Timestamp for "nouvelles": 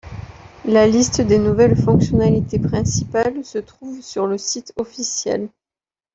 1.37-1.75